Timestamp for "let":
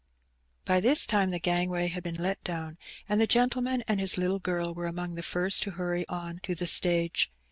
2.15-2.43